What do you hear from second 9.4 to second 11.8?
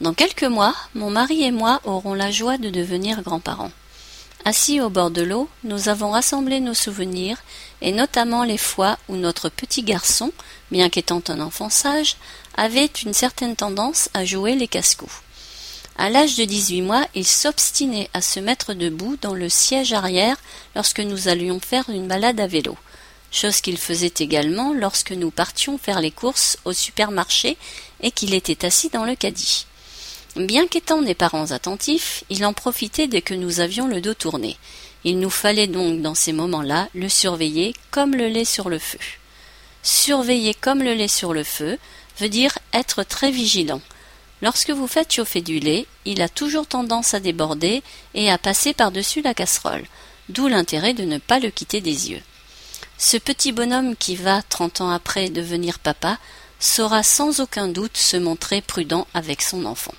petit garçon, bien qu'étant un enfant